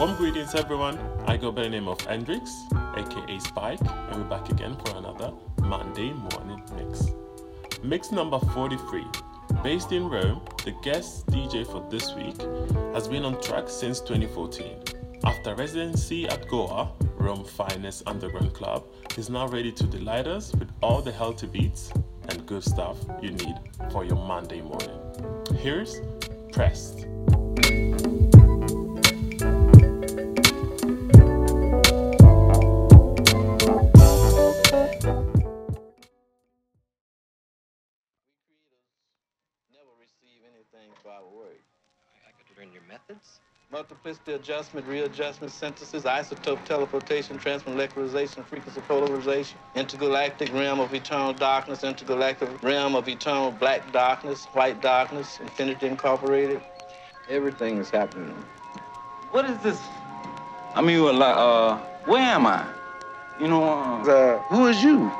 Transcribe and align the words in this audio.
Warm 0.00 0.16
greetings 0.16 0.54
everyone, 0.54 0.98
I 1.26 1.36
go 1.36 1.52
by 1.52 1.64
the 1.64 1.68
name 1.68 1.86
of 1.86 2.00
Hendrix, 2.00 2.64
aka 2.96 3.38
Spike, 3.38 3.82
and 3.82 4.16
we're 4.16 4.30
back 4.30 4.48
again 4.48 4.74
for 4.76 4.96
another 4.96 5.30
Monday 5.60 6.14
morning 6.14 6.62
mix. 6.74 7.10
Mix 7.82 8.10
number 8.10 8.38
43, 8.38 9.04
based 9.62 9.92
in 9.92 10.08
Rome, 10.08 10.40
the 10.64 10.72
guest 10.82 11.26
DJ 11.26 11.66
for 11.66 11.86
this 11.90 12.14
week 12.14 12.40
has 12.94 13.08
been 13.08 13.26
on 13.26 13.38
track 13.42 13.68
since 13.68 14.00
2014. 14.00 14.78
After 15.24 15.54
residency 15.54 16.26
at 16.26 16.48
Goa, 16.48 16.92
Rome's 17.18 17.50
finest 17.50 18.02
underground 18.06 18.54
club, 18.54 18.86
he's 19.14 19.28
now 19.28 19.48
ready 19.48 19.70
to 19.70 19.84
delight 19.84 20.26
us 20.26 20.54
with 20.54 20.70
all 20.82 21.02
the 21.02 21.12
healthy 21.12 21.46
beats 21.46 21.92
and 22.30 22.46
good 22.46 22.64
stuff 22.64 22.96
you 23.20 23.32
need 23.32 23.56
for 23.92 24.06
your 24.06 24.16
Monday 24.16 24.62
morning. 24.62 24.98
Here's 25.58 26.00
Prest. 26.52 27.06
by 41.04 41.18
way 41.38 41.54
I 42.26 42.30
could 42.36 42.58
learn 42.58 42.72
your 42.72 42.82
methods. 42.88 43.40
Multiplicity 43.72 44.32
adjustment, 44.32 44.86
readjustment, 44.86 45.52
synthesis, 45.52 46.02
isotope 46.02 46.64
teleportation, 46.64 47.38
transmolecularization, 47.38 48.44
frequency 48.44 48.80
polarization, 48.82 49.56
intergalactic 49.76 50.52
realm 50.52 50.80
of 50.80 50.92
eternal 50.92 51.32
darkness, 51.32 51.84
intergalactic 51.84 52.48
realm 52.62 52.96
of 52.96 53.08
eternal 53.08 53.52
black 53.52 53.92
darkness, 53.92 54.46
white 54.46 54.82
darkness, 54.82 55.38
infinity 55.40 55.86
incorporated. 55.86 56.60
Everything 57.28 57.78
is 57.78 57.90
happening. 57.90 58.34
What 59.30 59.44
is 59.44 59.56
this? 59.58 59.80
I 60.74 60.82
mean, 60.82 61.00
like, 61.02 61.36
uh, 61.36 61.78
where 62.06 62.22
am 62.22 62.46
I? 62.46 62.66
You 63.40 63.46
know, 63.46 63.62
uh, 63.62 64.10
uh, 64.10 64.38
who 64.48 64.66
is 64.66 64.82
you? 64.82 65.10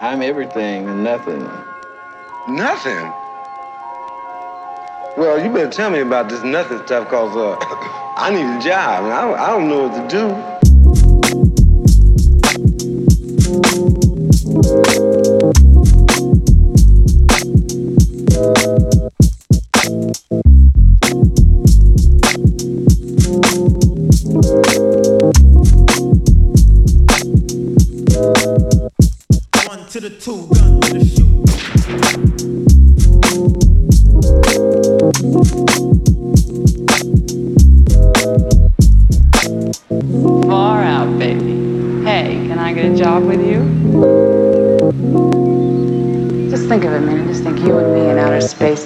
I'm 0.00 0.20
everything 0.20 0.88
and 0.88 1.04
nothing. 1.04 1.48
Nothing? 2.48 3.12
Well, 5.16 5.42
you 5.44 5.52
better 5.52 5.70
tell 5.70 5.90
me 5.90 6.00
about 6.00 6.30
this 6.30 6.42
nothing 6.42 6.78
stuff 6.86 7.04
because 7.04 7.36
uh, 7.36 7.56
I 8.16 8.34
need 8.34 8.46
a 8.46 8.58
job. 8.58 9.04
I, 9.04 9.32
I 9.32 9.50
don't 9.50 9.68
know 9.68 9.88
what 9.88 9.94
to 9.94 10.08
do. 10.08 10.51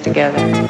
together. 0.07 0.66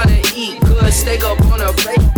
Trying 0.00 0.22
to 0.22 0.32
eat 0.36 0.60
good, 0.60 0.92
steak 0.92 1.24
up 1.24 1.40
on 1.46 1.60
a 1.60 1.72
plate. 1.72 2.17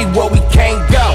me 0.00 0.06
where 0.16 0.30
we 0.32 0.40
can't 0.48 0.80
go. 0.88 1.06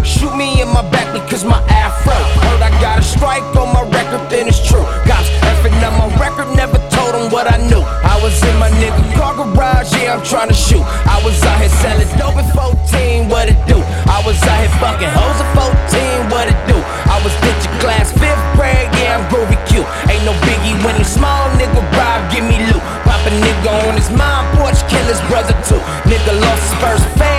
Shoot 0.00 0.32
me 0.36 0.62
in 0.62 0.68
my 0.72 0.84
back 0.88 1.12
because 1.12 1.44
my 1.44 1.60
afro. 1.68 2.16
Heard 2.48 2.62
I 2.62 2.70
got 2.80 3.00
a 3.00 3.02
strike 3.02 3.44
on 3.56 3.68
my 3.76 3.84
record, 3.92 4.24
then 4.30 4.48
it's 4.48 4.62
true. 4.62 4.84
Cops 5.04 5.28
effing 5.52 5.76
up 5.84 5.92
my 6.00 6.08
record, 6.16 6.48
never 6.56 6.78
told 6.88 7.12
them 7.12 7.28
what 7.30 7.50
I 7.50 7.58
knew. 7.68 7.82
I 7.84 8.16
was 8.22 8.32
in 8.48 8.56
my 8.56 8.70
nigga 8.80 9.02
car 9.18 9.34
garage, 9.36 9.92
yeah, 9.92 10.16
I'm 10.16 10.24
trying 10.24 10.48
to 10.48 10.56
shoot. 10.56 10.84
I 11.04 11.20
was 11.24 11.36
out 11.44 11.60
here 11.60 11.74
selling 11.82 12.08
dope 12.16 12.40
at 12.40 12.48
14, 12.54 13.28
what 13.28 13.48
it 13.52 13.60
do? 13.68 13.76
I 14.08 14.22
was 14.24 14.38
out 14.48 14.60
here 14.64 14.72
fucking 14.80 15.12
hoes 15.12 15.38
at 15.42 15.50
14, 15.58 16.32
what 16.32 16.46
it 16.48 16.60
do? 16.70 16.78
I 17.10 17.20
was 17.20 17.34
ditching 17.44 17.76
class 17.82 18.14
fifth 18.16 18.44
grade, 18.56 18.88
yeah, 19.02 19.18
I'm 19.18 19.24
groovy 19.28 19.58
cute. 19.68 19.88
Ain't 20.08 20.24
no 20.24 20.32
biggie 20.46 20.78
when 20.86 20.94
he 20.96 21.04
small, 21.04 21.50
nigga 21.58 21.82
rob, 21.98 22.20
give 22.32 22.46
me 22.46 22.56
loot. 22.70 22.82
Pop 23.04 23.20
a 23.26 23.32
nigga 23.42 23.72
on 23.90 23.98
his 23.98 24.08
mind 24.14 24.46
porch, 24.56 24.78
kill 24.88 25.04
his 25.10 25.20
brother 25.28 25.56
too. 25.66 25.82
Nigga 26.08 26.32
lost 26.40 26.62
his 26.62 26.76
first 26.80 27.06
fan 27.18 27.35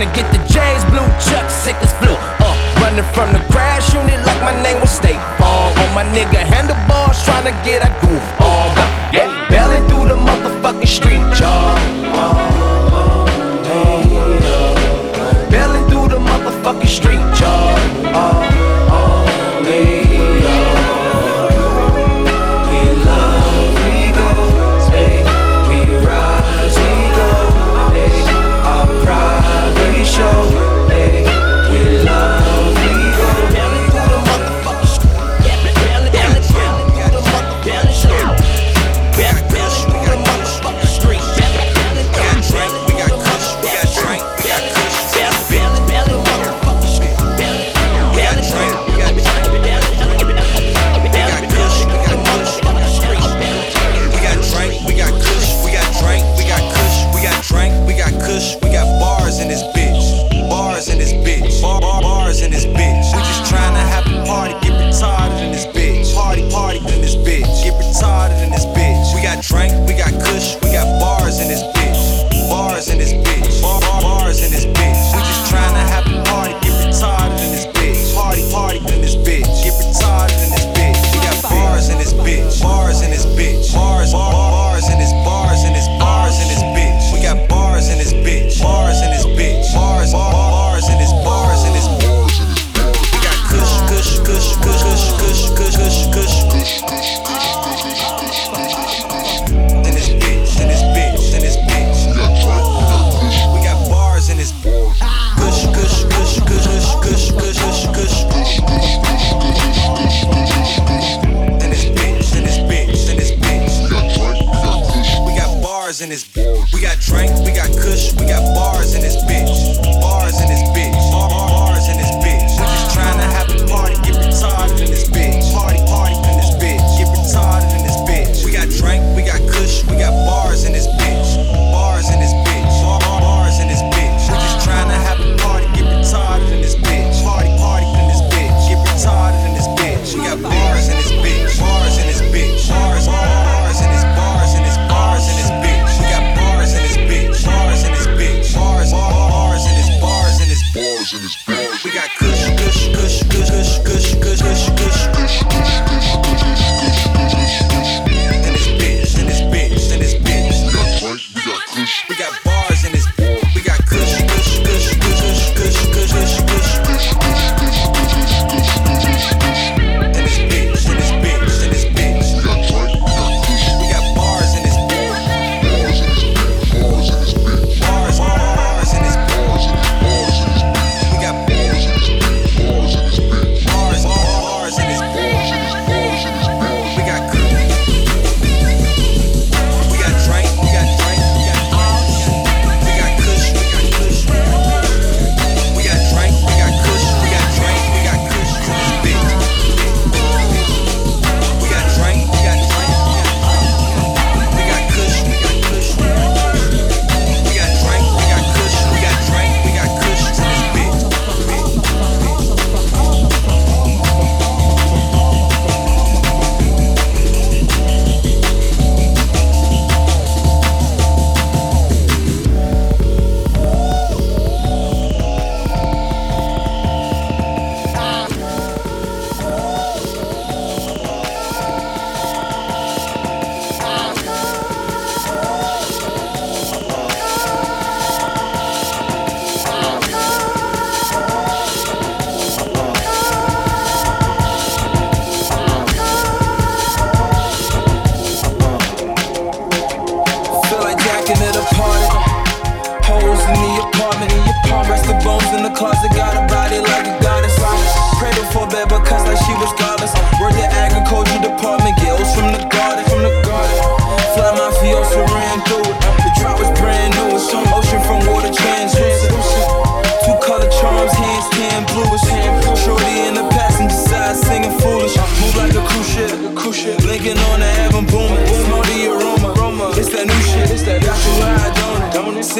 trying 0.00 0.14
to 0.14 0.22
get 0.22 0.32
the 0.32 0.38
J's, 0.48 0.84
blue 0.86 1.06
chuck, 1.20 1.50
sick 1.50 1.76
as 1.76 1.92
flu. 1.98 2.14
Uh, 2.40 2.80
running 2.80 3.04
from 3.12 3.32
the 3.32 3.40
crash 3.52 3.92
unit 3.92 4.24
like 4.24 4.40
my 4.42 4.62
name 4.62 4.80
was 4.80 4.90
State 4.90 5.20
Farm. 5.38 5.76
On 5.78 5.94
my 5.94 6.04
nigga 6.04 6.38
handlebars, 6.38 7.22
trying 7.24 7.44
to 7.44 7.52
get 7.68 7.84
a 7.84 7.90
groove 8.00 8.40
on. 8.40 8.76
Yeah, 9.12 9.28
belling 9.50 9.86
through 9.88 10.08
the 10.08 10.16
motherfucking 10.16 10.88
street, 10.88 11.20
y'all. 11.38 11.99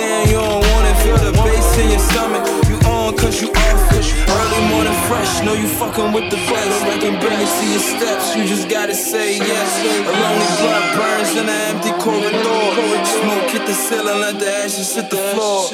Saying 0.00 0.32
you 0.32 0.40
don't 0.40 0.64
want 0.72 0.88
it. 0.88 0.96
Feel 1.04 1.20
the 1.20 1.32
bass 1.44 1.76
in 1.76 1.92
your 1.92 2.00
stomach. 2.00 2.44
You 2.72 2.76
on 2.88 3.12
cause 3.20 3.36
you 3.42 3.52
off. 3.52 3.80
Early 4.32 4.62
morning 4.72 4.96
fresh. 5.08 5.44
Know 5.44 5.52
you 5.52 5.68
fucking 5.68 6.12
with 6.16 6.32
the 6.32 6.40
best. 6.48 6.76
I 6.88 6.96
can 7.04 7.20
barely 7.20 7.44
see 7.44 7.76
your 7.76 7.84
steps. 7.84 8.34
You 8.34 8.48
just 8.48 8.70
gotta 8.70 8.94
say 8.94 9.36
yes. 9.36 9.68
A 9.84 10.12
lonely 10.22 10.48
blood 10.60 10.84
burns 10.96 11.32
in 11.36 11.44
an 11.44 11.60
empty 11.68 11.92
corridor. 12.00 12.64
Smoke 13.04 13.50
hit 13.52 13.64
the 13.68 13.76
ceiling, 13.76 14.20
let 14.24 14.40
the 14.40 14.48
ashes 14.64 14.94
hit 14.96 15.10
the 15.10 15.20
floor. 15.36 15.68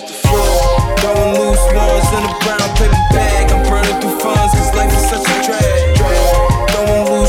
Throwing 0.99 1.33
loose 1.39 1.67
ones 1.71 2.09
in 2.17 2.23
a 2.27 2.33
brown 2.43 2.69
paper 2.75 3.03
bag. 3.15 3.53
I'm 3.55 3.63
burning 3.71 3.95
through 4.03 4.19
funds 4.19 4.53
cause 4.59 4.75
life 4.75 4.91
is 4.91 5.07
such 5.07 5.23
a 5.23 5.37
drag. 5.47 5.79
Throwing 6.75 7.05
loose 7.15 7.26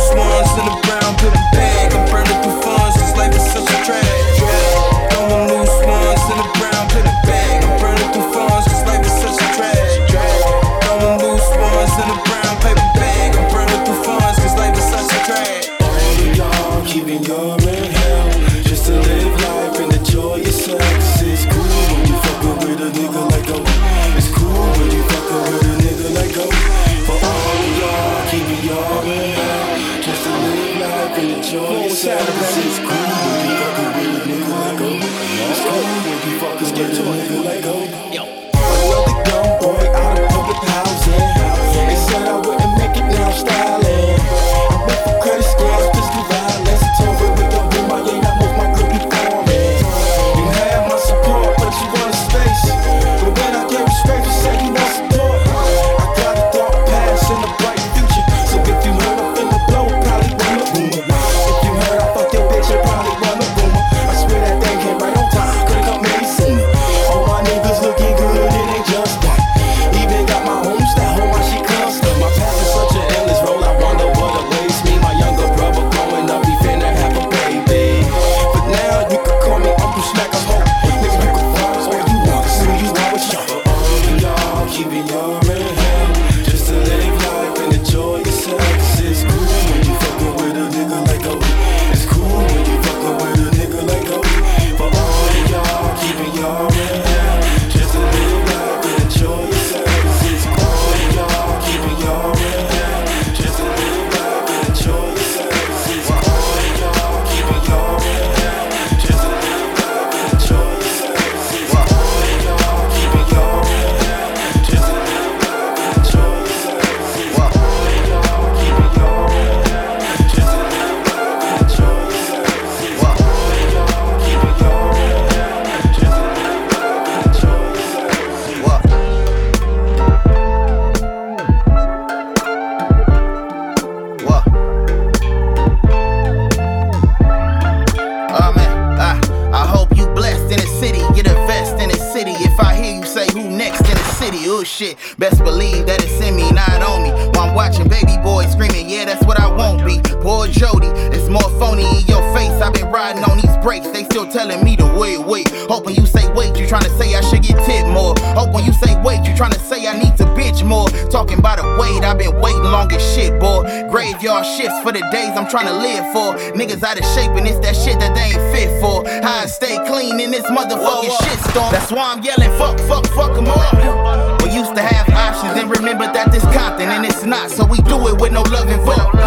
shitstorm. 171.09 171.71
That's 171.71 171.91
why 171.91 172.13
I'm 172.13 172.21
yelling 172.23 172.51
fuck, 172.57 172.79
fuck, 172.87 173.05
fuck 173.15 173.37
'em 173.37 173.47
all. 173.47 174.37
We 174.43 174.51
used 174.51 174.75
to 174.75 174.81
have 174.81 175.07
options, 175.09 175.59
and 175.59 175.69
remember 175.69 176.05
that 176.11 176.31
this 176.31 176.43
Compton 176.55 176.89
and 176.89 177.05
it's 177.05 177.23
not, 177.23 177.51
so 177.51 177.65
we 177.65 177.79
do 177.81 178.07
it 178.07 178.19
with 178.21 178.31
no 178.31 178.41
love 178.43 178.69
involved. 178.69 179.17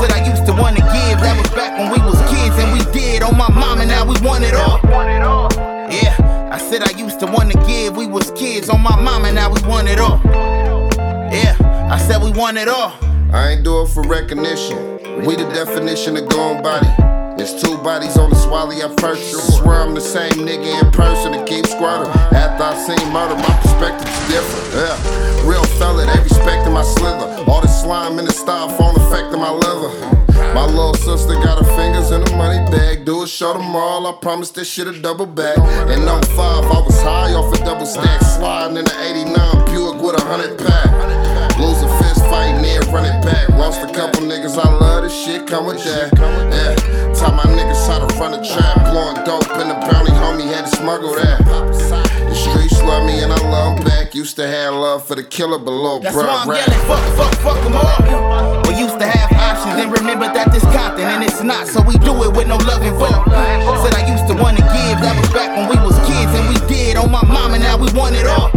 Said 0.00 0.12
I 0.12 0.24
used 0.28 0.44
to 0.46 0.52
wanna 0.52 0.80
give, 0.80 1.20
that 1.20 1.36
was 1.36 1.50
back 1.54 1.78
when 1.78 1.90
we 1.90 1.98
was 2.04 2.20
kids 2.30 2.56
and 2.58 2.72
we 2.72 2.84
did. 2.92 3.22
On 3.22 3.36
my 3.36 3.48
mama, 3.48 3.86
now 3.86 4.04
we 4.04 4.14
want 4.20 4.44
it 4.44 4.54
all. 4.54 4.80
Yeah, 5.90 6.14
I 6.52 6.58
said 6.58 6.82
I 6.82 6.90
used 6.98 7.20
to 7.20 7.26
wanna 7.26 7.54
give, 7.66 7.96
we 7.96 8.06
was 8.06 8.30
kids. 8.32 8.68
On 8.68 8.80
my 8.80 8.96
mama, 9.00 9.32
now 9.32 9.50
we 9.50 9.60
want 9.62 9.88
it 9.88 9.98
all. 9.98 10.20
Yeah, 11.32 11.54
I 11.90 11.98
said 11.98 12.22
we 12.22 12.30
want 12.32 12.58
it 12.58 12.68
all. 12.68 12.92
I 13.32 13.50
ain't 13.50 13.64
do 13.64 13.82
it 13.82 13.88
for 13.88 14.02
recognition. 14.02 14.98
We 15.24 15.34
the 15.36 15.48
definition 15.54 16.16
of 16.16 16.28
gone 16.28 16.62
body. 16.62 17.15
It's 17.38 17.52
two 17.62 17.76
bodies 17.78 18.16
on 18.16 18.30
the 18.30 18.36
swally 18.36 18.82
I 18.82 18.88
purchased. 18.96 19.58
Swear 19.58 19.82
I'm 19.82 19.94
the 19.94 20.00
same 20.00 20.32
nigga 20.32 20.82
in 20.82 20.90
person 20.90 21.34
and 21.34 21.46
keep 21.46 21.66
squatting. 21.66 22.08
After 22.32 22.64
I 22.64 22.74
seen 22.74 23.12
murder, 23.12 23.36
my 23.36 23.52
perspective's 23.60 24.28
different. 24.32 24.66
Yeah, 24.72 25.48
real 25.48 25.64
fella, 25.76 26.06
they 26.06 26.22
respecting 26.22 26.72
my 26.72 26.82
slither. 26.82 27.44
All 27.46 27.60
the 27.60 27.68
slime 27.68 28.18
in 28.18 28.24
the 28.24 28.32
styrofoam 28.32 28.96
affecting 28.96 29.38
my 29.38 29.52
liver. 29.52 30.16
My 30.54 30.64
little 30.64 30.94
sister 30.94 31.34
got 31.34 31.62
her 31.62 31.76
fingers 31.76 32.10
in 32.10 32.22
a 32.22 32.36
money 32.36 32.64
bag. 32.70 33.04
Do 33.04 33.22
a 33.22 33.28
show 33.28 33.52
all. 33.52 34.06
I 34.06 34.12
promise 34.12 34.50
this 34.50 34.68
shit 34.70 34.86
a 34.86 34.98
double 34.98 35.26
back. 35.26 35.58
In 35.92 36.06
05, 36.06 36.38
I 36.40 36.80
was 36.80 37.02
high 37.02 37.34
off 37.34 37.52
a 37.52 37.64
double 37.64 37.84
stack. 37.84 38.22
Sliding 38.22 38.78
in 38.78 38.86
the 38.86 38.96
89 38.98 39.64
Buick 39.66 40.00
with 40.00 40.16
a 40.16 40.24
hundred 40.24 40.58
pack. 40.58 41.25
Losing 41.58 41.88
fist 41.98 42.20
fight, 42.28 42.54
fighting 42.56 42.92
run 42.92 43.04
it 43.04 43.24
back. 43.24 43.48
Lost 43.50 43.80
a 43.82 43.92
couple 43.92 44.22
niggas, 44.22 44.58
I 44.58 44.68
love 44.78 45.02
this 45.04 45.14
shit, 45.14 45.46
come 45.46 45.66
with 45.66 45.82
that. 45.84 46.12
Yeah, 46.16 47.14
taught 47.14 47.34
my 47.34 47.44
niggas 47.52 47.86
how 47.88 48.04
to 48.06 48.08
run 48.16 48.34
a 48.34 48.44
trap. 48.44 48.76
Blowing 48.92 49.16
dope 49.24 49.48
in 49.60 49.68
the 49.68 49.74
bounty, 49.88 50.12
homie 50.12 50.46
had 50.52 50.66
to 50.66 50.76
smuggle 50.76 51.14
that. 51.14 51.38
The 51.44 52.34
streets 52.34 52.80
love 52.82 53.04
me 53.06 53.20
and 53.22 53.32
I 53.32 53.40
love 53.50 53.84
back. 53.84 54.14
Used 54.14 54.36
to 54.36 54.46
have 54.46 54.74
love 54.74 55.06
for 55.06 55.14
the 55.14 55.22
killer 55.24 55.58
below, 55.58 55.98
That's 56.00 56.14
bruh. 56.16 56.26
why 56.26 56.42
I'm 56.42 56.48
rap. 56.50 56.66
yelling 56.66 56.84
fuck, 56.86 57.04
fuck, 57.16 57.34
fuck 57.44 57.58
'em 57.64 57.76
all. 57.76 58.62
We 58.68 58.74
used 58.76 58.98
to 59.00 59.06
have 59.06 59.32
options, 59.32 59.76
then 59.76 59.90
remember 59.90 60.26
that 60.32 60.52
this 60.52 60.62
Compton 60.64 61.04
and 61.04 61.22
it's 61.24 61.42
not, 61.42 61.66
so 61.66 61.80
we 61.82 61.96
do 61.98 62.12
it 62.24 62.32
with 62.36 62.46
no 62.48 62.56
love 62.68 62.82
involved. 62.82 63.30
Said 63.82 63.94
I 63.94 64.04
used 64.08 64.26
to 64.28 64.34
wanna 64.34 64.60
give, 64.60 65.00
that 65.00 65.16
was 65.20 65.28
back 65.32 65.50
when 65.56 65.68
we 65.68 65.76
was 65.84 65.96
kids 66.08 66.32
and 66.36 66.48
we 66.48 66.56
did. 66.68 66.96
On 66.96 67.10
my 67.10 67.24
mama, 67.24 67.58
now 67.58 67.76
we 67.76 67.90
want 67.92 68.14
it 68.14 68.26
all. 68.26 68.50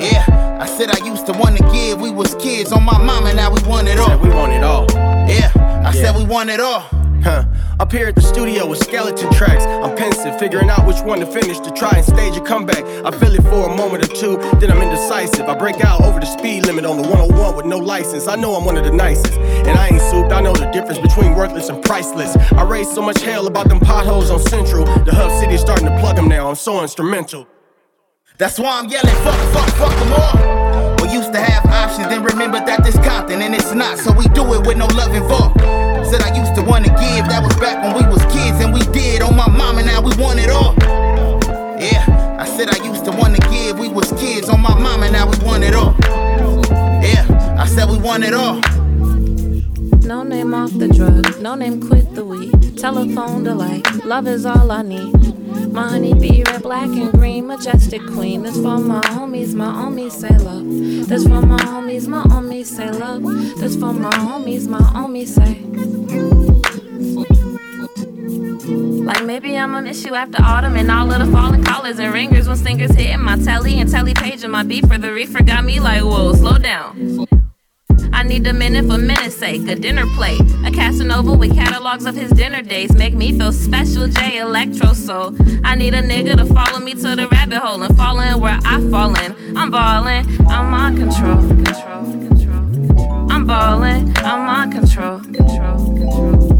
Yeah, 0.00 0.22
I 0.58 0.66
said 0.66 0.90
I 0.90 1.04
used 1.06 1.26
to 1.26 1.32
wanna 1.32 1.60
give, 1.72 2.00
we 2.00 2.10
was 2.10 2.34
kids. 2.34 2.72
On 2.72 2.82
my 2.82 2.98
mama, 2.98 3.32
now 3.32 3.50
we 3.52 3.62
want 3.62 3.86
it 3.86 3.98
all. 3.98 4.08
Said 4.08 4.20
we 4.20 4.28
want 4.30 4.52
it 4.52 4.64
all. 4.64 4.86
Yeah, 5.28 5.52
I 5.84 5.92
said 5.92 6.16
we 6.16 6.24
want 6.24 6.50
it 6.50 6.58
all. 6.58 6.80
Huh. 7.22 7.44
Up 7.80 7.92
here 7.92 8.08
at 8.08 8.16
the 8.16 8.22
studio 8.22 8.66
with 8.66 8.80
skeleton 8.80 9.32
tracks. 9.32 9.64
I'm 9.64 9.96
pensive, 9.96 10.38
figuring 10.38 10.68
out 10.68 10.84
which 10.86 11.00
one 11.02 11.20
to 11.20 11.26
finish 11.26 11.60
to 11.60 11.70
try 11.70 11.92
and 11.94 12.04
stage 12.04 12.36
a 12.36 12.40
comeback. 12.40 12.84
I 13.04 13.10
feel 13.12 13.34
it 13.34 13.42
for 13.42 13.70
a 13.70 13.76
moment 13.76 14.04
or 14.04 14.14
two, 14.14 14.36
then 14.58 14.72
I'm 14.72 14.82
indecisive. 14.82 15.48
I 15.48 15.54
break 15.54 15.84
out 15.84 16.02
over 16.02 16.18
the 16.18 16.26
speed 16.26 16.66
limit 16.66 16.84
on 16.84 16.96
the 16.96 17.08
101 17.08 17.56
with 17.56 17.66
no 17.66 17.78
license. 17.78 18.26
I 18.26 18.34
know 18.34 18.54
I'm 18.56 18.64
one 18.64 18.76
of 18.76 18.84
the 18.84 18.92
nicest, 18.92 19.34
and 19.34 19.78
I 19.78 19.88
ain't 19.88 20.00
souped. 20.00 20.32
I 20.32 20.40
know 20.40 20.52
the 20.52 20.70
difference 20.72 20.98
between 20.98 21.34
worthless 21.34 21.68
and 21.68 21.84
priceless. 21.84 22.36
I 22.52 22.64
raised 22.64 22.90
so 22.90 23.02
much 23.02 23.20
hell 23.20 23.46
about 23.46 23.68
them 23.68 23.78
potholes 23.78 24.30
on 24.30 24.40
Central. 24.40 24.84
The 25.04 25.14
hub 25.14 25.30
city 25.40 25.54
is 25.54 25.60
starting 25.60 25.86
to 25.86 25.96
plug 26.00 26.16
them 26.16 26.28
now. 26.28 26.48
I'm 26.48 26.56
so 26.56 26.82
instrumental. 26.82 27.46
That's 28.38 28.56
why 28.56 28.78
I'm 28.78 28.88
yelling, 28.88 29.16
fuck, 29.26 29.34
fuck, 29.50 29.68
fuck 29.74 29.98
them 29.98 30.12
all. 30.14 30.96
We 31.02 31.12
used 31.12 31.32
to 31.32 31.40
have 31.40 31.66
options, 31.66 32.06
then 32.06 32.22
remember 32.22 32.58
that 32.58 32.84
this 32.84 32.94
Compton 32.98 33.42
and 33.42 33.52
it's 33.52 33.74
not, 33.74 33.98
so 33.98 34.12
we 34.12 34.28
do 34.28 34.54
it 34.54 34.64
with 34.64 34.76
no 34.76 34.86
love 34.94 35.12
involved. 35.12 35.58
Said 36.06 36.22
I 36.22 36.30
used 36.38 36.54
to 36.54 36.62
wanna 36.62 36.86
give, 36.86 37.26
that 37.26 37.42
was 37.42 37.56
back 37.56 37.82
when 37.82 37.98
we 37.98 38.08
was 38.08 38.22
kids 38.30 38.62
and 38.62 38.72
we 38.72 38.86
did. 38.94 39.22
On 39.22 39.34
my 39.34 39.48
mama, 39.50 39.82
now 39.82 40.00
we 40.00 40.14
want 40.22 40.38
it 40.38 40.50
all. 40.50 40.72
Yeah, 41.82 42.06
I 42.38 42.46
said 42.46 42.70
I 42.70 42.78
used 42.86 43.04
to 43.06 43.10
wanna 43.10 43.40
give, 43.50 43.76
we 43.76 43.88
was 43.88 44.12
kids. 44.12 44.48
On 44.48 44.60
my 44.62 44.78
mama, 44.78 45.10
now 45.10 45.28
we 45.28 45.36
want 45.44 45.64
it 45.64 45.74
all. 45.74 45.96
Yeah, 47.02 47.26
I 47.58 47.66
said 47.66 47.90
we 47.90 47.98
want 47.98 48.22
it 48.22 48.34
all. 48.34 48.62
No 50.08 50.22
name 50.22 50.54
off 50.54 50.72
the 50.72 50.88
drug, 50.88 51.38
no 51.38 51.54
name 51.54 51.86
quit 51.86 52.14
the 52.14 52.24
weed. 52.24 52.78
Telephone 52.78 53.44
delay, 53.44 53.82
love 54.06 54.26
is 54.26 54.46
all 54.46 54.72
I 54.72 54.80
need. 54.80 55.12
My 55.70 55.86
honey 55.86 56.14
bee, 56.14 56.42
red, 56.46 56.62
black, 56.62 56.88
and 56.88 57.12
green, 57.12 57.46
majestic 57.46 58.00
queen. 58.14 58.42
This 58.42 58.56
for 58.56 58.78
my 58.78 59.02
homies, 59.02 59.52
my 59.52 59.66
homies 59.66 60.12
say 60.12 60.34
love. 60.38 60.64
This 61.10 61.24
for 61.24 61.42
my 61.42 61.58
homies, 61.58 62.08
my 62.08 62.22
homies 62.22 62.68
say 62.68 62.90
love. 62.90 63.22
This 63.60 63.76
for 63.76 63.92
my 63.92 64.10
homies, 64.12 64.66
my 64.66 64.78
homies 64.78 65.28
say. 65.28 65.60
Like 69.04 69.24
maybe 69.26 69.58
I'ma 69.58 69.82
miss 69.82 70.06
you 70.06 70.14
after 70.14 70.42
autumn 70.42 70.76
and 70.76 70.90
all 70.90 71.12
of 71.12 71.18
the 71.18 71.30
falling 71.30 71.64
collars 71.64 71.98
and 71.98 72.14
ringers 72.14 72.48
when 72.48 72.56
singers 72.56 72.94
hitting 72.94 73.22
my 73.22 73.36
telly 73.36 73.78
and 73.78 73.90
telly 73.90 74.14
page 74.14 74.42
and 74.42 74.52
my 74.52 74.62
beeper. 74.62 74.98
The 74.98 75.12
reefer 75.12 75.42
got 75.42 75.66
me 75.66 75.80
like, 75.80 76.02
whoa, 76.02 76.32
slow 76.32 76.56
down. 76.56 77.28
I 78.18 78.24
need 78.24 78.44
a 78.48 78.52
minute 78.52 78.84
for 78.86 78.98
minute's 78.98 79.36
sake, 79.36 79.68
a 79.68 79.76
dinner 79.76 80.04
plate. 80.16 80.40
A 80.66 80.72
Casanova 80.72 81.34
with 81.34 81.54
catalogs 81.54 82.04
of 82.04 82.16
his 82.16 82.32
dinner 82.32 82.62
days. 82.62 82.92
Make 82.92 83.14
me 83.14 83.38
feel 83.38 83.52
special, 83.52 84.08
J 84.08 84.38
Electro 84.38 84.92
Soul. 84.92 85.36
I 85.62 85.76
need 85.76 85.94
a 85.94 86.02
nigga 86.02 86.36
to 86.36 86.44
follow 86.52 86.80
me 86.80 86.94
to 86.94 87.14
the 87.14 87.28
rabbit 87.28 87.58
hole 87.58 87.80
and 87.80 87.96
fall 87.96 88.18
in 88.18 88.40
where 88.40 88.58
I 88.64 88.80
fall 88.90 89.14
in. 89.20 89.56
I'm 89.56 89.70
ballin', 89.70 90.26
I'm 90.48 90.74
on 90.74 90.96
control. 90.96 91.36
control, 91.36 92.04
control. 92.26 93.30
I'm 93.30 93.46
ballin', 93.46 94.12
I'm 94.16 94.48
on 94.48 94.72
control. 94.72 95.20
control, 95.20 95.96
control. 95.96 96.58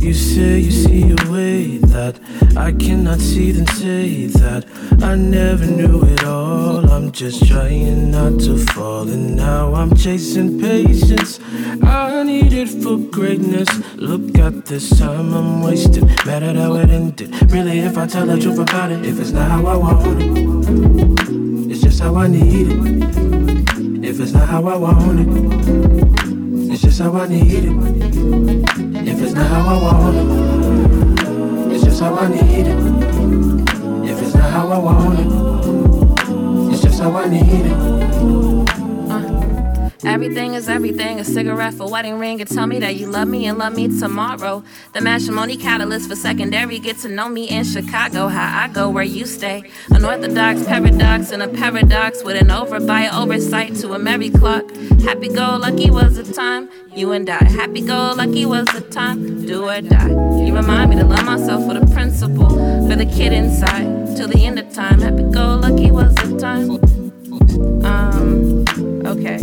You 0.00 0.14
say 0.14 0.58
you 0.60 0.70
see 0.70 1.10
a 1.10 1.30
way 1.30 1.76
that 1.76 2.18
I 2.56 2.72
cannot 2.72 3.20
see, 3.20 3.52
then 3.52 3.66
say 3.66 4.26
that 4.26 4.64
I 5.02 5.14
never 5.14 5.66
knew 5.66 6.02
it 6.04 6.24
all. 6.24 6.90
I'm 6.90 7.12
just 7.12 7.46
trying 7.46 8.10
not 8.10 8.40
to 8.40 8.56
fall, 8.56 9.06
and 9.08 9.36
now 9.36 9.74
I'm 9.74 9.94
chasing 9.94 10.58
patience. 10.58 11.38
I 11.82 12.22
need 12.22 12.54
it 12.54 12.70
for 12.82 12.96
greatness. 12.96 13.68
Look 13.96 14.38
at 14.38 14.64
this 14.64 14.98
time 14.98 15.34
I'm 15.34 15.62
wasting. 15.62 16.06
Mad 16.24 16.44
at 16.44 16.56
how 16.56 16.76
it 16.76 16.88
ended. 16.88 17.52
Really, 17.52 17.80
if 17.80 17.98
I 17.98 18.06
tell 18.06 18.26
the 18.26 18.38
truth 18.40 18.58
about 18.58 18.90
it, 18.92 19.04
if 19.04 19.20
it's 19.20 19.32
not 19.32 19.50
how 19.50 19.66
I 19.66 19.76
want 19.76 20.22
it, 20.22 21.70
it's 21.70 21.82
just 21.82 22.00
how 22.00 22.16
I 22.16 22.26
need 22.26 22.68
it. 22.72 24.04
If 24.04 24.18
it's 24.18 24.32
not 24.32 24.48
how 24.48 24.66
I 24.66 24.76
want 24.76 25.20
it, 25.20 25.79
it's 26.82 26.96
just 26.96 27.00
how 27.00 27.14
I 27.14 27.28
need 27.28 27.64
it. 27.64 29.06
If 29.06 29.20
it's 29.20 29.34
not 29.34 29.46
how 29.48 29.68
I 29.68 29.82
want 29.82 30.16
it, 30.16 31.72
it's 31.74 31.84
just 31.84 32.00
how 32.00 32.14
I 32.14 32.26
need 32.28 32.68
it. 32.68 34.10
If 34.10 34.22
it's 34.22 34.34
not 34.34 34.50
how 34.50 34.68
I 34.68 34.78
want 34.78 35.20
it, 35.20 36.72
it's 36.72 36.82
just 36.82 37.00
how 37.00 37.14
I 37.14 37.28
need 37.28 37.66
it. 37.66 38.79
Everything 40.04 40.54
is 40.54 40.68
everything. 40.68 41.20
A 41.20 41.24
cigarette 41.24 41.74
for 41.74 41.90
wedding 41.90 42.18
ring. 42.18 42.40
And 42.40 42.50
tell 42.50 42.66
me 42.66 42.78
that 42.80 42.96
you 42.96 43.06
love 43.06 43.28
me 43.28 43.46
and 43.46 43.58
love 43.58 43.74
me 43.74 43.88
tomorrow. 43.98 44.64
The 44.92 45.00
matrimony 45.00 45.56
catalyst 45.56 46.08
for 46.08 46.16
secondary. 46.16 46.78
Get 46.78 46.98
to 46.98 47.08
know 47.08 47.28
me 47.28 47.48
in 47.48 47.64
Chicago. 47.64 48.28
How 48.28 48.64
I 48.64 48.68
go 48.68 48.88
where 48.88 49.04
you 49.04 49.26
stay. 49.26 49.70
An 49.90 50.04
orthodox 50.04 50.64
paradox 50.64 51.32
and 51.32 51.42
a 51.42 51.48
paradox 51.48 52.24
with 52.24 52.40
an 52.40 52.50
over 52.50 52.80
by 52.80 53.08
oversight 53.08 53.74
to 53.76 53.92
a 53.92 53.98
merry 53.98 54.30
clock. 54.30 54.70
Happy 55.02 55.28
go 55.28 55.58
lucky 55.60 55.90
was 55.90 56.16
the 56.16 56.32
time. 56.32 56.70
You 56.94 57.12
and 57.12 57.28
I. 57.28 57.44
Happy 57.44 57.82
go 57.82 58.14
lucky 58.16 58.46
was 58.46 58.66
the 58.68 58.80
time. 58.80 59.44
Do 59.44 59.68
or 59.68 59.80
die. 59.80 60.08
You 60.08 60.54
remind 60.54 60.90
me 60.90 60.96
to 60.96 61.04
love 61.04 61.26
myself 61.26 61.66
for 61.66 61.78
the 61.78 61.86
principle. 61.92 62.48
For 62.88 62.96
the 62.96 63.06
kid 63.06 63.32
inside. 63.32 64.16
Till 64.16 64.28
the 64.28 64.44
end 64.44 64.58
of 64.58 64.72
time. 64.72 65.00
Happy 65.00 65.24
go 65.24 65.56
lucky 65.56 65.90
was 65.90 66.14
the 66.14 66.38
time. 66.38 66.70
Um, 67.84 68.64
okay. 69.06 69.38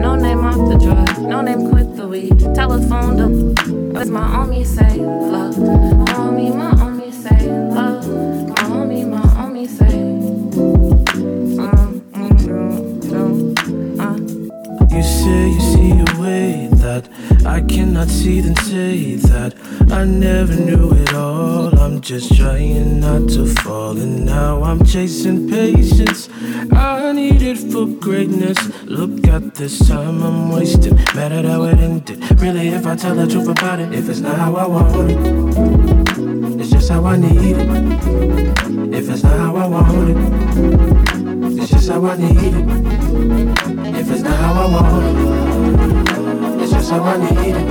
No 0.00 0.14
name 0.14 0.44
off 0.44 0.56
the 0.70 0.78
drug, 0.78 1.18
no 1.18 1.42
name 1.42 1.70
quit 1.70 1.94
the 1.94 2.08
weed. 2.08 2.38
Telephone 2.54 3.16
to 3.18 3.98
as 3.98 4.08
my 4.08 4.22
homie 4.22 4.64
say 4.64 4.96
love. 4.96 5.58
My 5.58 6.12
homie, 6.14 6.54
my 6.56 6.70
homie 6.72 7.12
say 7.12 7.52
love. 7.52 8.08
My 8.48 8.54
homie, 8.70 9.06
my 9.06 9.20
homie 9.20 9.68
say. 9.68 9.89
I 17.60 17.62
cannot 17.64 18.08
see, 18.08 18.40
then 18.40 18.56
say 18.56 19.16
that 19.16 19.54
I 19.92 20.06
never 20.06 20.54
knew 20.54 20.92
it 20.94 21.12
all. 21.12 21.78
I'm 21.78 22.00
just 22.00 22.34
trying 22.34 23.00
not 23.00 23.28
to 23.32 23.44
fall, 23.44 23.98
and 23.98 24.24
now 24.24 24.62
I'm 24.62 24.82
chasing 24.82 25.46
patience. 25.46 26.30
I 26.72 27.12
need 27.12 27.42
it 27.42 27.58
for 27.58 27.86
greatness. 27.86 28.56
Look 28.84 29.26
at 29.28 29.56
this 29.56 29.86
time 29.86 30.22
I'm 30.22 30.50
wasting. 30.50 30.94
Mad 31.14 31.32
at 31.32 31.44
how 31.44 31.64
it 31.64 31.78
ended. 31.78 32.40
Really, 32.40 32.68
if 32.68 32.86
I 32.86 32.96
tell 32.96 33.14
the 33.14 33.26
truth 33.26 33.48
about 33.48 33.78
it, 33.78 33.92
if 33.92 34.08
it's 34.08 34.20
not 34.20 34.38
how 34.38 34.54
I 34.54 34.66
want 34.66 35.10
it, 35.10 36.60
it's 36.60 36.70
just 36.70 36.88
how 36.88 37.04
I 37.04 37.18
need 37.18 37.56
it. 37.58 38.94
If 38.94 39.10
it's 39.10 39.22
not 39.22 39.38
how 39.38 39.56
I 39.56 39.66
want 39.66 40.08
it, 40.08 41.60
it's 41.60 41.70
just 41.70 41.90
how 41.90 42.06
I 42.06 42.16
need 42.16 42.54
it. 42.54 43.96
If 44.00 44.10
it's 44.10 44.22
not 44.22 44.36
how 44.38 44.54
I 44.54 44.66
want 44.72 45.82
it, 45.82 45.89
just 46.80 46.92
how 46.92 47.02
I 47.02 47.16
need 47.18 47.56
it. 47.56 47.68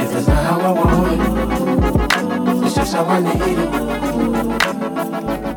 If 0.00 0.16
it's 0.16 0.26
not 0.26 0.42
how 0.46 0.60
I 0.60 0.72
want 0.72 1.06
it, 1.12 2.64
it's 2.64 2.74
just 2.74 2.94
how 2.94 3.04
I 3.04 3.20
need 3.20 3.58
it. 5.48 5.53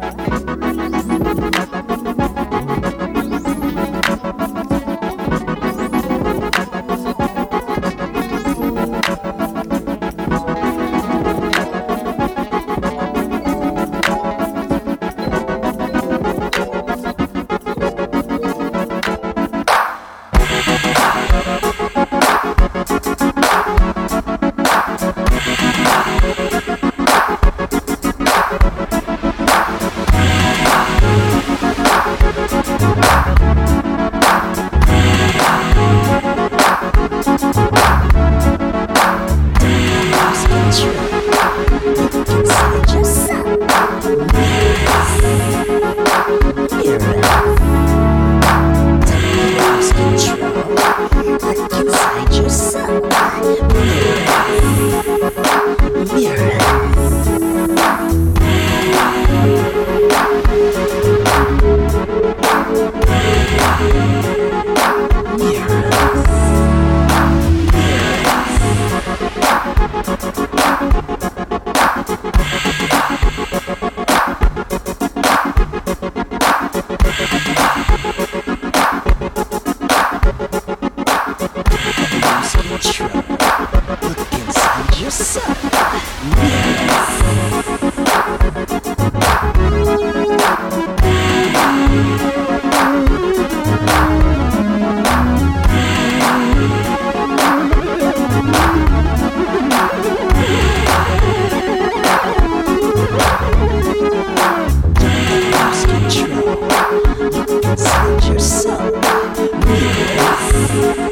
Lose 110.77 111.06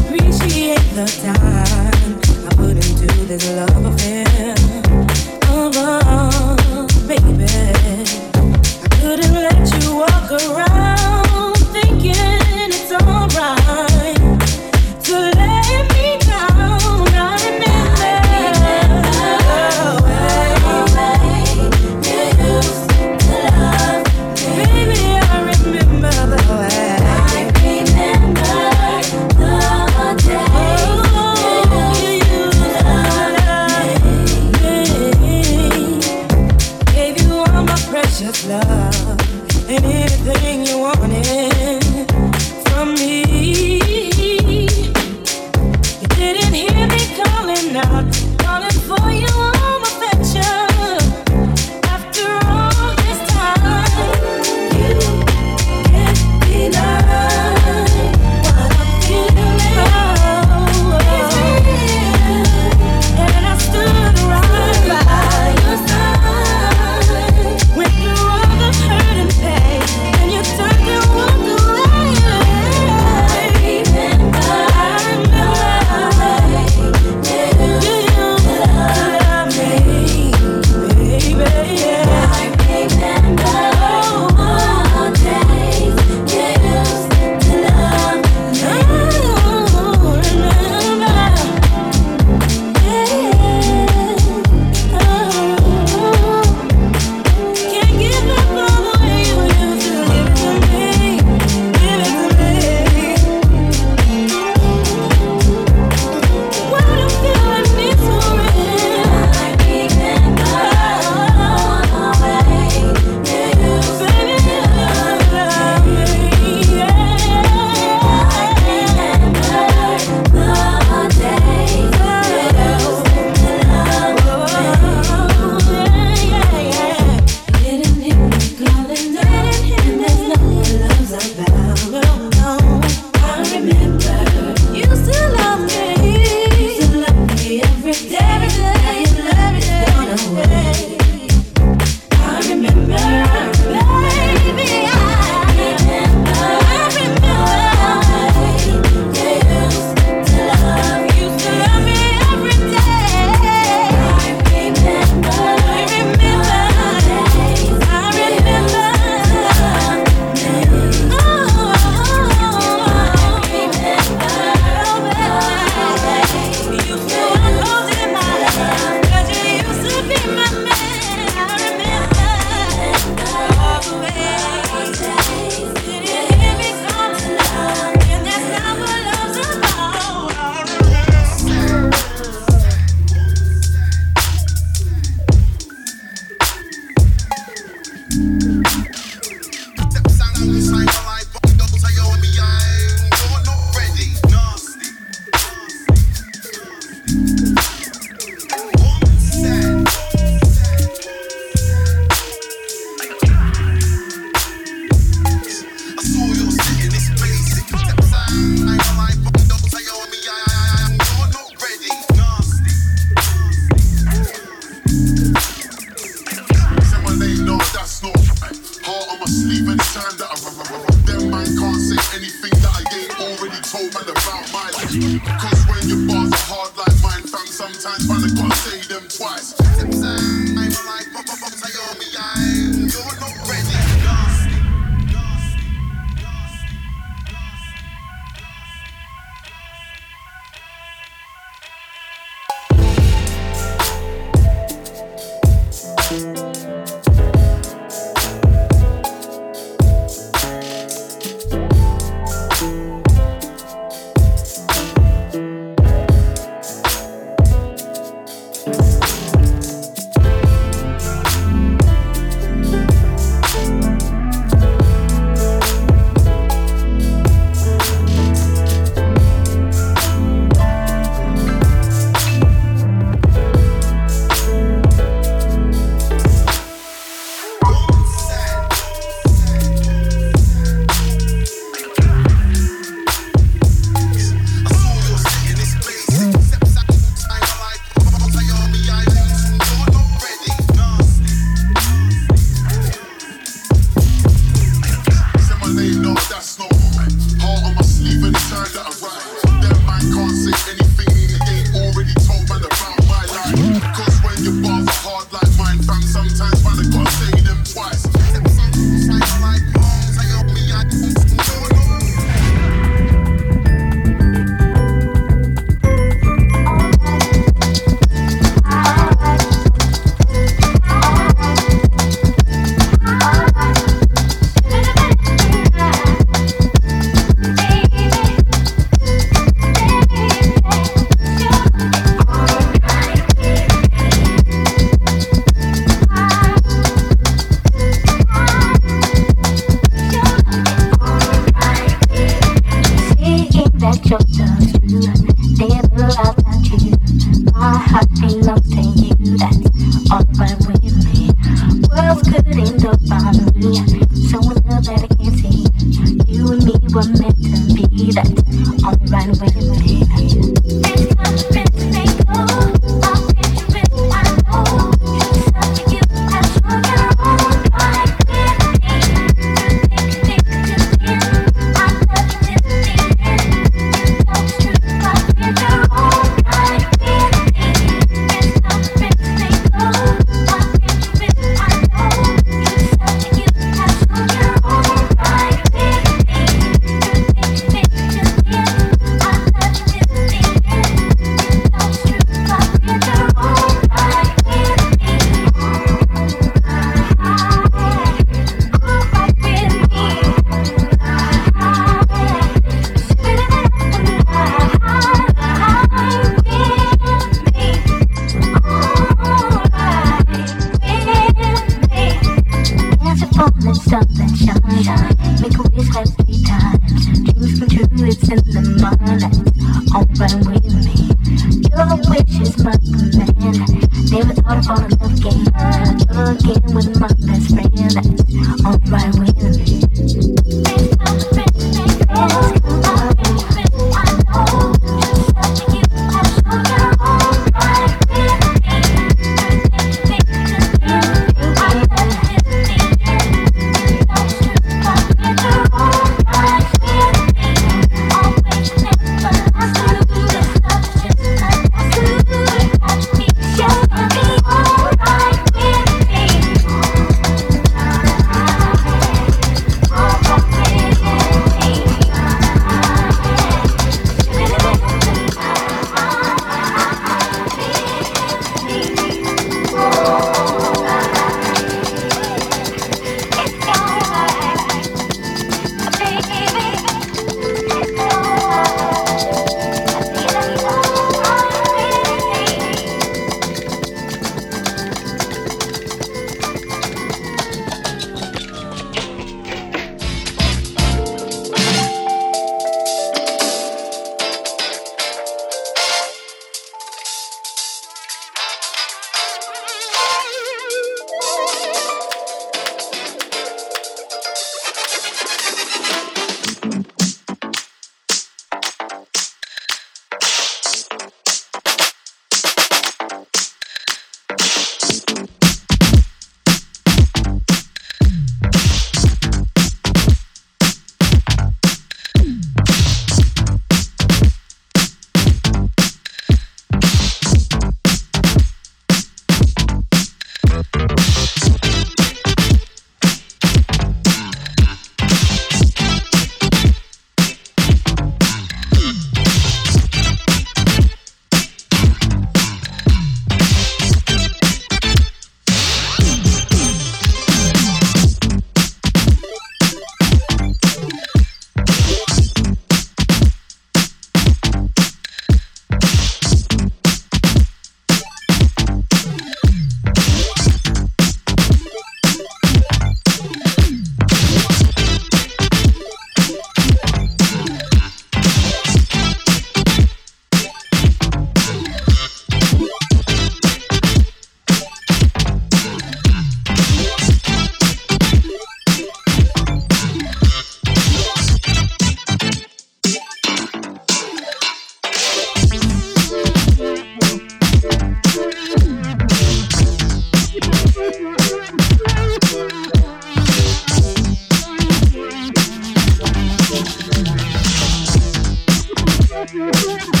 you're 599.41 599.91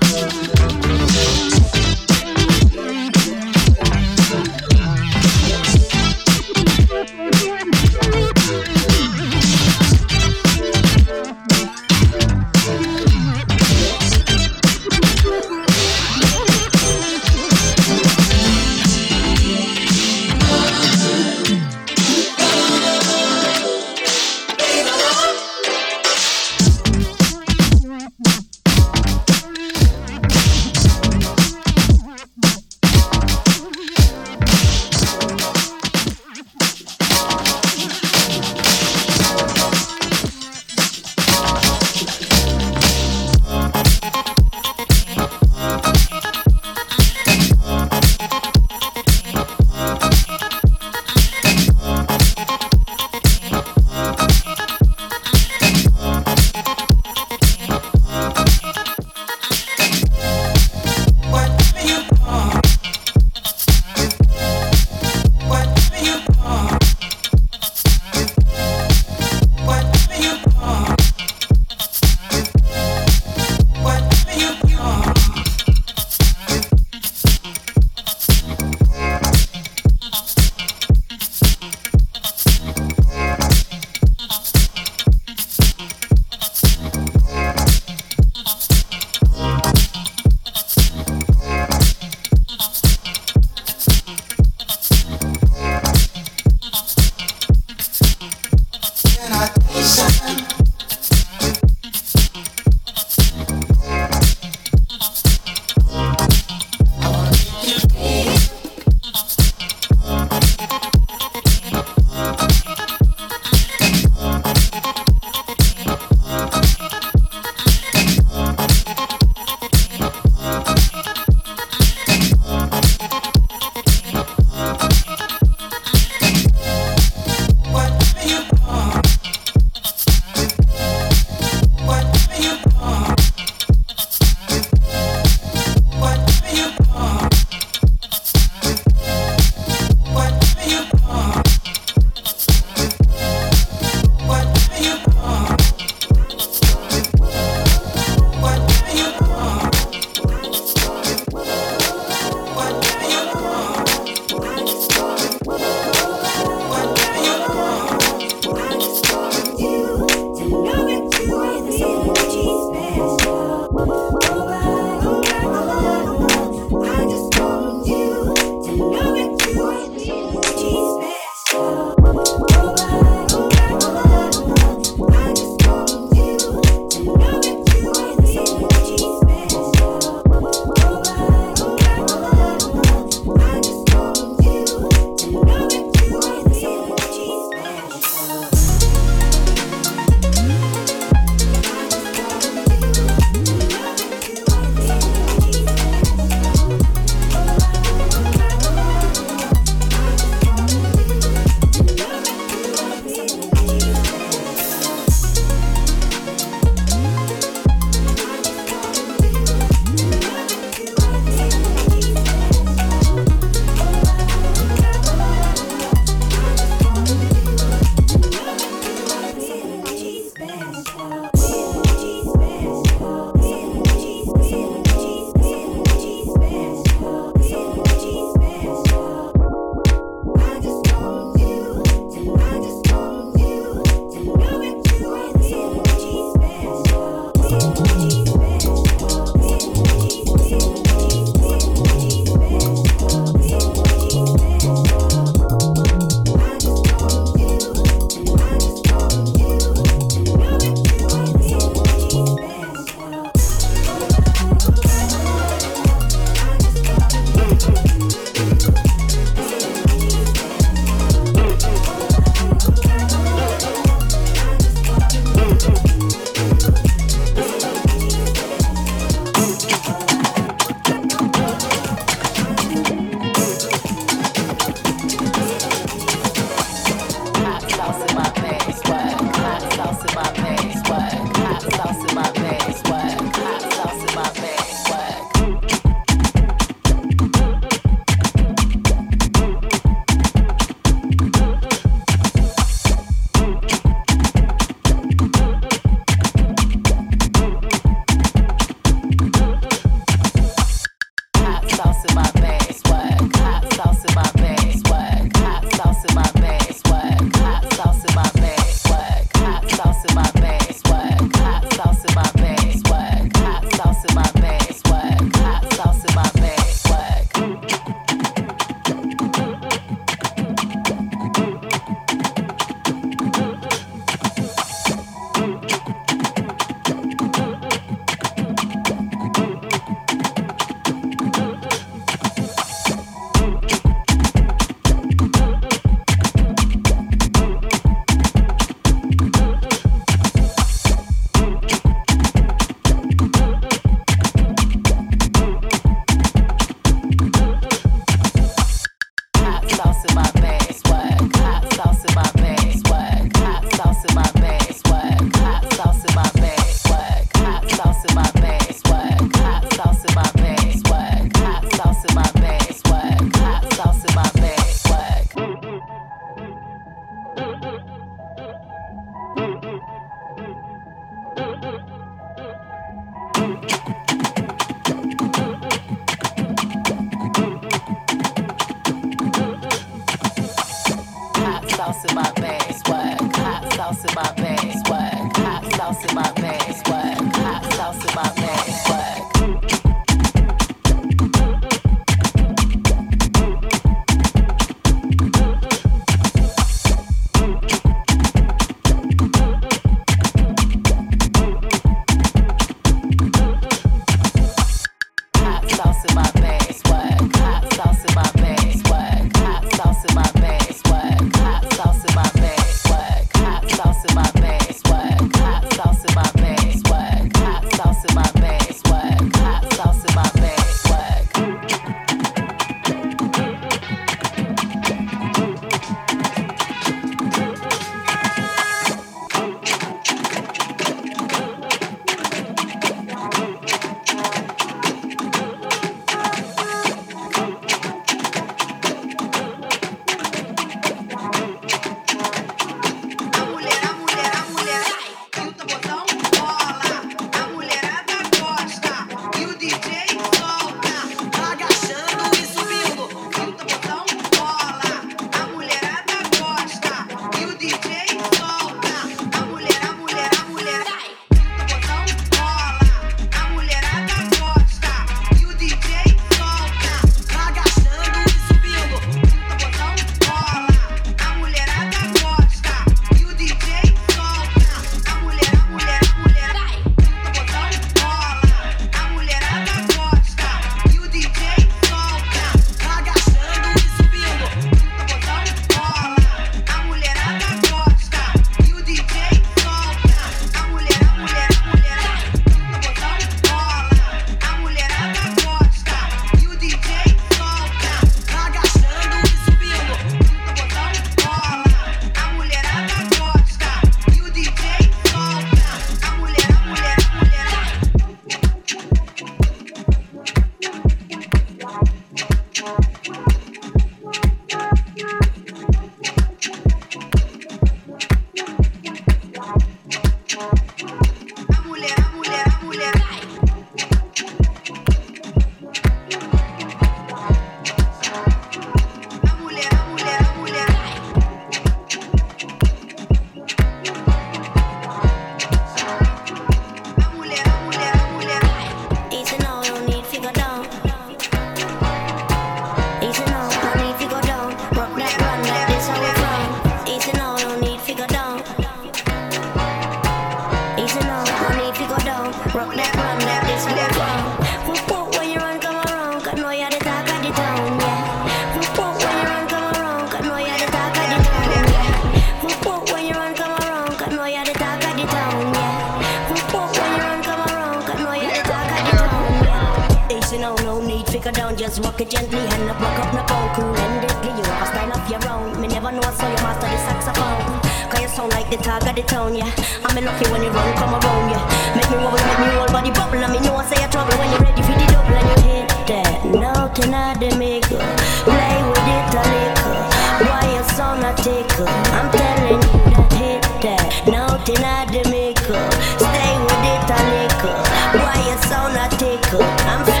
Why 597.93 598.15
you 598.25 598.37
so 598.47 598.71
not 598.73 598.91
tickle? 598.91 599.43
I'm 599.43 600.00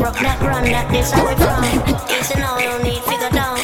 Rock 0.00 0.18
that, 0.20 0.38
run 0.42 0.64
that, 0.64 0.90
this 0.90 1.10
how 1.10 1.26
we 1.26 1.34
from. 1.36 1.64
Easy 2.10 2.34
now, 2.38 2.58
no 2.58 2.78
need 2.82 3.02
to 3.02 3.16
go 3.18 3.28
down. 3.30 3.58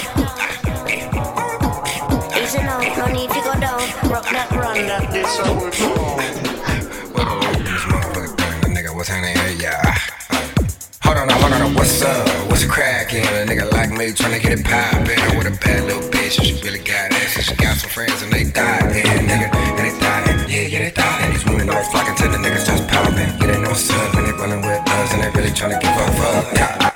Easy 2.36 2.58
now, 2.58 2.80
no 2.96 3.06
need 3.12 3.30
to 3.30 3.40
go 3.42 3.54
down. 3.60 3.80
Rock 4.10 4.28
that, 4.30 4.50
run 4.52 4.86
that, 4.86 5.10
this 5.12 5.38
how 5.38 5.54
we 5.54 5.70
from. 5.70 6.14
What's 8.94 9.12
happening 9.12 9.36
here, 9.36 9.68
yeah? 9.68 9.98
Hold 11.02 11.18
on, 11.18 11.28
hold 11.28 11.52
on, 11.52 11.74
what's 11.74 12.00
up? 12.00 12.26
What's 12.48 12.64
crackin'? 12.64 13.20
A 13.20 13.44
nigga 13.44 13.70
like 13.70 13.90
me 13.90 14.12
tryna 14.16 14.40
get 14.40 14.52
it 14.58 14.64
poppin' 14.64 15.36
with 15.36 15.46
a 15.46 15.50
bad 15.60 15.84
little 15.84 16.08
bitch, 16.08 16.38
and 16.38 16.46
she 16.46 16.62
really 16.62 16.78
got 16.78 17.12
ass, 17.12 17.42
she 17.42 17.54
got 17.56 17.76
some 17.76 17.90
friends, 17.90 18.22
and 18.22 18.32
they 18.32 18.44
thought, 18.44 18.80
yeah, 18.96 19.02
nigga, 19.28 19.54
and 19.54 19.78
they 19.78 19.90
thought, 20.00 20.48
yeah, 20.48 20.62
yeah, 20.62 20.78
they 20.78 20.90
thought, 20.90 21.30
these 21.32 21.44
women 21.44 21.68
always 21.68 21.88
flockin' 21.88 22.16
to 22.16 22.28
the 22.28 22.38
niggas 22.38 22.64
just 22.64 22.88
poppin', 22.88 23.16
yeah, 23.18 23.46
they 23.46 23.60
know 23.60 23.68
what's 23.68 23.90
up 23.90 24.13
tryna 25.54 25.80
get 25.80 25.96
roll, 25.96 26.08
roll. 26.20 26.52
Yeah. 26.54 26.93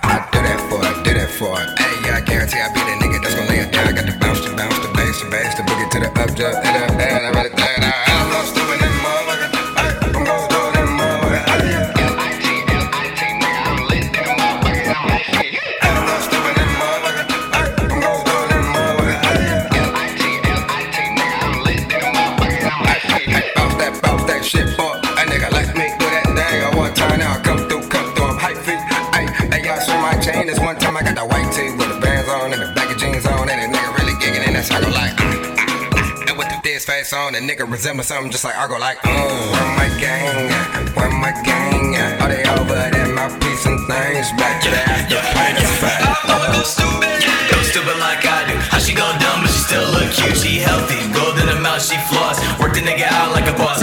song, 37.19 37.33
nigga 37.35 37.69
resemble 37.71 38.05
something 38.05 38.31
just 38.31 38.45
like 38.45 38.57
I 38.57 38.69
go 38.69 38.79
like, 38.79 38.99
mm, 38.99 39.53
where 39.53 39.71
my 39.81 39.89
gang 39.99 40.51
at? 40.51 40.97
Where 40.97 41.11
my 41.11 41.33
gang 41.43 41.97
at? 41.97 42.21
Are 42.23 42.31
they 42.31 42.45
over 42.55 42.79
there? 42.95 43.11
My 43.15 43.27
piece 43.43 43.67
and 43.67 43.81
things 43.91 44.31
back 44.39 44.63
to 44.63 44.71
the 44.71 44.83
after 44.95 45.19
party 45.35 45.65
fight. 45.81 46.03
I'ma 46.31 46.47
go 46.55 46.63
stupid, 46.63 47.19
go 47.51 47.59
stupid 47.71 47.99
like 47.99 48.23
I 48.23 48.39
do. 48.49 48.55
How 48.71 48.79
she 48.79 48.95
gone 48.95 49.19
dumb, 49.19 49.43
but 49.43 49.51
she 49.51 49.61
still 49.69 49.89
look 49.91 50.11
cute. 50.15 50.37
She 50.37 50.59
healthy, 50.59 50.99
gold 51.13 51.39
in 51.43 51.49
her 51.49 51.61
mouth, 51.61 51.83
she 51.83 51.99
floss. 52.07 52.39
Work 52.61 52.75
the 52.75 52.83
nigga 52.87 53.11
out 53.11 53.33
like 53.33 53.49
a 53.51 53.57
boss. 53.59 53.83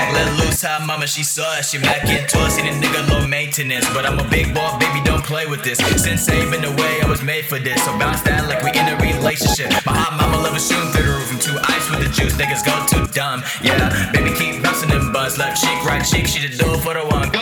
back, 0.00 0.12
let 0.14 0.38
loose. 0.38 0.62
How 0.62 0.84
mama, 0.84 1.06
she 1.06 1.22
saw 1.22 1.58
it. 1.58 1.64
She 1.64 1.78
back 1.78 2.08
in 2.08 2.26
toss, 2.26 2.56
see 2.56 2.62
nigga 2.62 3.08
low 3.10 3.26
maintenance. 3.26 3.86
But 3.92 4.06
I'm 4.06 4.18
a 4.18 4.28
big 4.28 4.54
ball, 4.54 4.78
baby, 4.78 5.00
don't 5.04 5.24
play 5.24 5.46
with 5.46 5.62
this. 5.62 5.78
Sensei 5.78 6.50
been 6.50 6.62
the 6.62 6.72
way 6.72 7.00
I 7.02 7.08
was 7.08 7.22
made 7.22 7.46
for 7.46 7.58
this. 7.58 7.82
So 7.84 7.96
bounce 7.98 8.22
that 8.22 8.48
like 8.48 8.62
we 8.62 8.70
in 8.70 8.86
a 8.88 8.96
relationship. 8.96 9.70
My 9.84 9.92
hot 9.92 10.16
mama 10.16 10.42
love 10.42 10.56
a 10.56 10.60
shoot 10.60 10.80
through 10.92 11.04
the 11.04 11.12
roof. 11.12 11.30
I'm 11.32 11.38
too 11.38 11.58
ice 11.64 11.86
with 11.90 12.00
the 12.00 12.10
juice, 12.12 12.34
niggas 12.34 12.64
go 12.64 12.74
too 12.86 13.06
dumb. 13.12 13.42
Yeah, 13.62 14.12
baby, 14.12 14.32
keep 14.36 14.62
bouncing 14.62 14.90
them 14.90 15.12
buzz. 15.12 15.38
Left 15.38 15.60
cheek, 15.60 15.84
right 15.84 16.04
cheek, 16.04 16.26
she 16.26 16.46
the 16.46 16.56
do 16.56 16.78
for 16.80 16.94
the 16.94 17.04
one. 17.06 17.39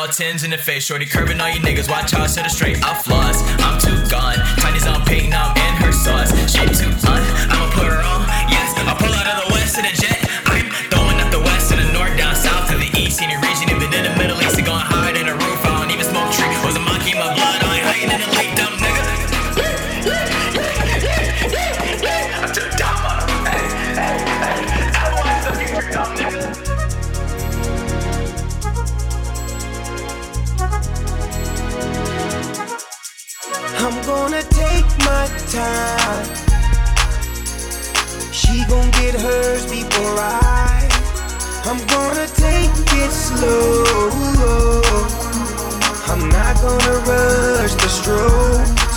all 0.00 0.08
tens 0.08 0.44
in 0.44 0.50
the 0.50 0.56
face. 0.56 0.84
Shorty 0.84 1.04
curving 1.04 1.40
all 1.40 1.50
you 1.50 1.60
niggas, 1.60 1.88
watch 1.90 2.14
out, 2.14 2.30
set 2.30 2.46
it 2.46 2.50
straight. 2.50 2.78
I 2.82 2.94
floss, 2.94 3.42
I'm 3.60 3.78
too 3.78 3.96
gone. 4.08 4.36
Tiny's 4.56 4.86
on 4.86 5.04
pink, 5.04 5.28
now 5.28 5.52
I'm 5.52 5.56
in 5.56 5.82
her 5.82 5.92
sauce. 5.92 6.30
She 6.50 6.64
too 6.68 6.90
fun, 7.04 7.22
I'ma 7.50 7.70
put 7.70 7.84
her 7.84 8.00
on. 8.00 8.26
Yes, 8.48 8.72
I 8.78 8.94
pull 8.96 9.12
out 9.12 9.26
of 9.26 9.48
the 9.48 9.52
west 9.52 9.76
to 9.76 9.82
the 9.82 9.92
jet. 10.00 10.09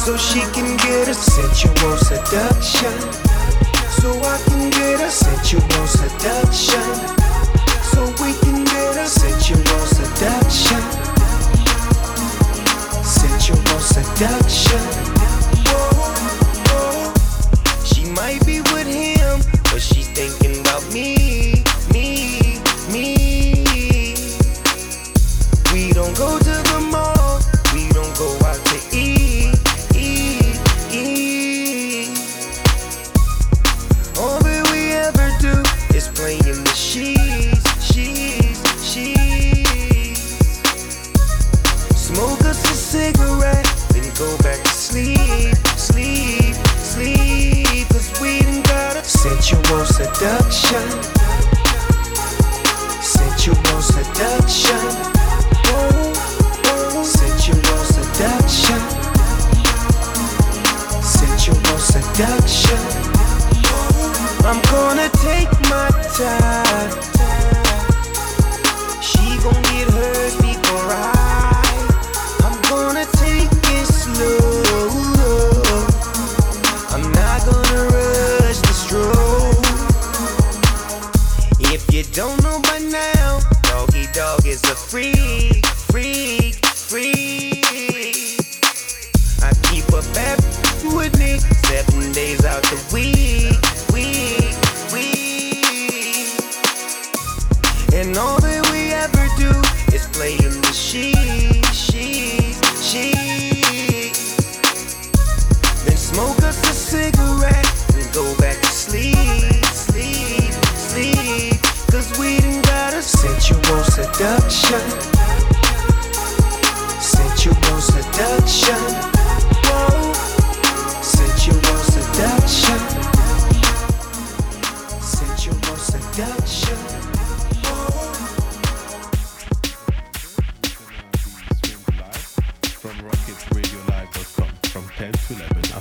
so 0.05 0.17
she 0.17 0.41
can 0.51 0.75
get 0.77 1.07
a 1.07 1.13
sensual 1.13 1.97
seduction. 1.97 2.91
So 4.01 4.11
I 4.21 4.37
can 4.47 4.69
get 4.69 4.99
a 4.99 5.09
sensual 5.09 5.87
seduction. 5.87 6.93
So 7.91 8.03
we 8.21 8.33
can 8.43 8.65
get 8.65 8.97
a 8.97 9.07
sensual 9.07 9.85
seduction. 9.95 10.81
Sensual 13.01 13.79
seduction. 13.79 14.92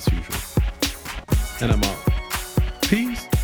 as 0.06 0.12
usual. 0.12 0.36
And 1.60 1.72
I'm 1.72 1.84
out. 1.84 2.82
Peace. 2.82 3.41